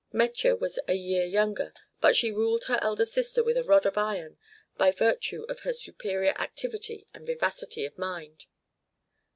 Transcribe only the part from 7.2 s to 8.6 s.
vivacity of mind.